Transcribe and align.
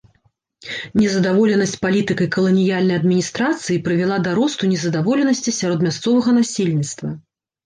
Незадаволенасць 1.01 1.73
палітыкай 1.83 2.29
каланіяльнай 2.35 2.99
адміністрацыі 3.01 3.77
прывяла 3.89 4.17
да 4.25 4.31
росту 4.41 4.63
незадаволенасці 4.73 5.55
сярод 5.61 5.79
мясцовага 5.91 6.29
насельніцтва. 6.41 7.09